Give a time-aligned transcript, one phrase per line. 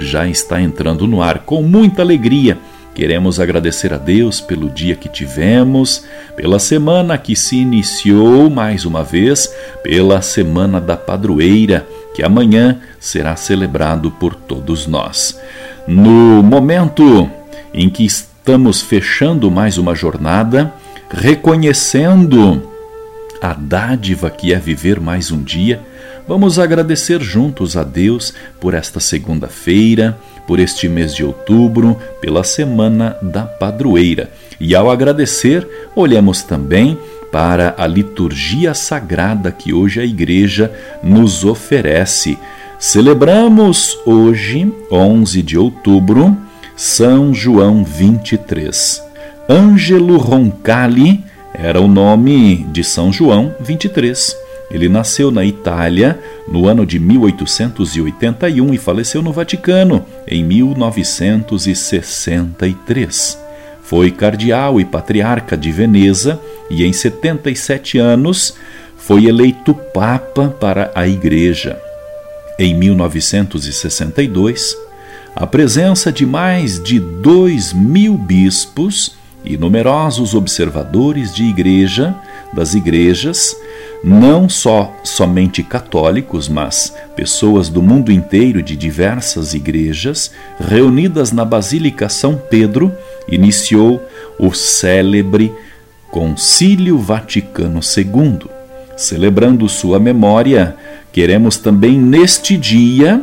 [0.00, 2.58] já está entrando no ar com muita alegria.
[2.94, 6.04] Queremos agradecer a Deus pelo dia que tivemos,
[6.36, 13.36] pela semana que se iniciou mais uma vez, pela Semana da Padroeira, que amanhã será
[13.36, 15.40] celebrado por todos nós.
[15.86, 17.30] No momento
[17.72, 20.72] em que estamos fechando mais uma jornada,
[21.10, 22.68] reconhecendo
[23.40, 25.80] a dádiva que é viver mais um dia,
[26.30, 30.16] Vamos agradecer juntos a Deus por esta segunda-feira,
[30.46, 34.30] por este mês de outubro, pela semana da padroeira.
[34.60, 36.96] E ao agradecer, olhamos também
[37.32, 40.70] para a liturgia sagrada que hoje a Igreja
[41.02, 42.38] nos oferece.
[42.78, 46.38] Celebramos hoje, 11 de outubro,
[46.76, 49.02] São João 23.
[49.48, 54.39] Ângelo Roncalli era o nome de São João 23.
[54.70, 63.38] Ele nasceu na Itália no ano de 1881 e faleceu no Vaticano em 1963.
[63.82, 66.38] Foi cardeal e patriarca de Veneza
[66.70, 68.54] e, em 77 anos,
[68.96, 71.76] foi eleito Papa para a Igreja.
[72.56, 74.76] Em 1962,
[75.34, 82.14] a presença de mais de dois mil bispos e numerosos observadores de igreja,
[82.52, 83.56] das igrejas,
[84.02, 92.08] não só somente católicos, mas pessoas do mundo inteiro de diversas igrejas, reunidas na Basílica
[92.08, 92.92] São Pedro,
[93.28, 94.02] iniciou
[94.38, 95.52] o célebre
[96.10, 98.48] Concílio Vaticano II.
[98.96, 100.76] Celebrando sua memória,
[101.12, 103.22] queremos também neste dia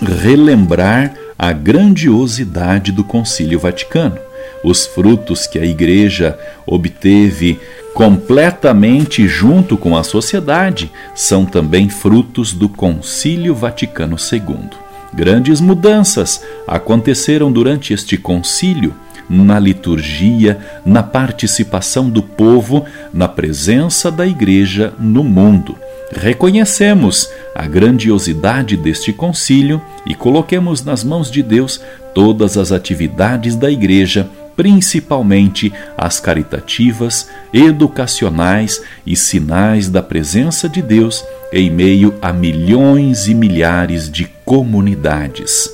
[0.00, 4.18] relembrar a grandiosidade do Concílio Vaticano,
[4.62, 7.58] os frutos que a Igreja obteve
[7.94, 14.70] completamente junto com a sociedade, são também frutos do Concílio Vaticano II.
[15.14, 18.94] Grandes mudanças aconteceram durante este concílio
[19.28, 25.76] na liturgia, na participação do povo, na presença da Igreja no mundo.
[26.14, 31.80] Reconhecemos a grandiosidade deste concílio e coloquemos nas mãos de Deus
[32.14, 41.24] todas as atividades da Igreja principalmente as caritativas, educacionais e sinais da presença de Deus
[41.52, 45.70] em meio a milhões e milhares de comunidades.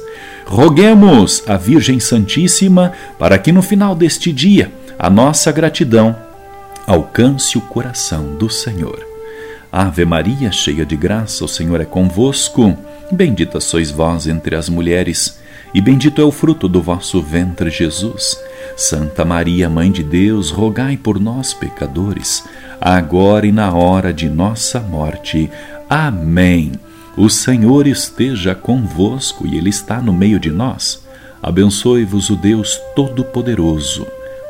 [0.46, 6.16] Roguemos a Virgem Santíssima para que no final deste dia a nossa gratidão
[6.86, 9.06] alcance o coração do Senhor.
[9.70, 12.76] Ave Maria, cheia de graça, o Senhor é convosco.
[13.12, 15.38] Bendita sois vós entre as mulheres,
[15.74, 18.40] e bendito é o fruto do vosso ventre, Jesus.
[18.78, 22.44] Santa Maria, Mãe de Deus, rogai por nós, pecadores,
[22.80, 25.50] agora e na hora de nossa morte.
[25.90, 26.70] Amém.
[27.16, 31.02] O Senhor esteja convosco e Ele está no meio de nós.
[31.42, 34.06] Abençoe-vos o Deus Todo-Poderoso,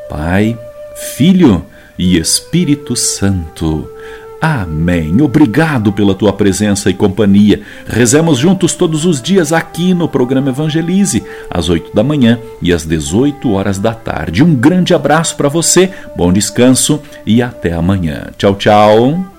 [0.07, 0.55] Pai,
[1.15, 1.65] Filho
[1.97, 3.89] e Espírito Santo.
[4.41, 5.21] Amém.
[5.21, 7.61] Obrigado pela tua presença e companhia.
[7.85, 12.85] Rezemos juntos todos os dias aqui no programa Evangelize, às 8 da manhã e às
[12.85, 14.43] 18 horas da tarde.
[14.43, 18.27] Um grande abraço para você, bom descanso e até amanhã.
[18.37, 19.38] Tchau, tchau.